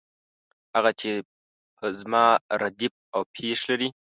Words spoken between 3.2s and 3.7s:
پیښ